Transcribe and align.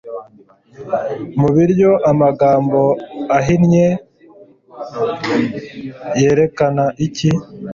Mu 1.39 1.47
biryo 1.55 1.91
Amagambo 2.11 2.81
ahinnye 3.37 3.87
yerekana 6.19 6.85
iki 7.05 7.31